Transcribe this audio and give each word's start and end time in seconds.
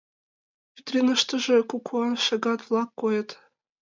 Витринылаштыже 0.75 1.57
кукуан 1.69 2.13
шагат-влак 2.25 2.89
койыт. 2.99 3.29